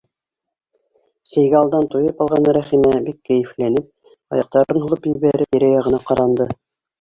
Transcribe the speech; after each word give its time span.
Сәйгә 1.33 1.59
алдан 1.59 1.85
туйып 1.95 2.23
алған 2.25 2.47
Рәхимә 2.57 2.93
бик 3.09 3.19
кәйефләнеп, 3.29 4.17
аяҡтарын 4.39 4.81
һуҙып 4.87 5.07
ебәреп, 5.13 5.51
тирә-яғына 5.53 6.03
ҡаранды. 6.11 6.51